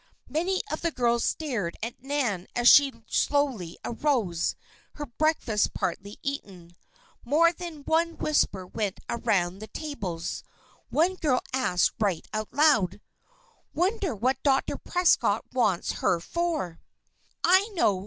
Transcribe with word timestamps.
Many 0.27 0.63
of 0.71 0.81
the 0.81 0.89
girls 0.89 1.23
stared 1.23 1.77
at 1.83 2.01
Nan 2.01 2.47
as 2.55 2.67
she 2.67 2.91
slowly 3.05 3.77
arose, 3.85 4.55
her 4.93 5.05
breakfast 5.05 5.75
partly 5.75 6.17
eaten. 6.23 6.75
More 7.23 7.53
than 7.53 7.83
one 7.83 8.17
whisper 8.17 8.65
went 8.65 8.99
around 9.07 9.59
the 9.59 9.67
tables. 9.67 10.43
One 10.89 11.13
girl 11.17 11.41
asked 11.53 11.93
right 11.99 12.27
out 12.33 12.51
loud: 12.51 12.99
"Wonder 13.75 14.15
what 14.15 14.41
Dr. 14.41 14.77
Prescott 14.79 15.45
wants 15.53 15.91
her 16.01 16.19
for?" 16.19 16.79
"I 17.43 17.69
know!" 17.73 17.99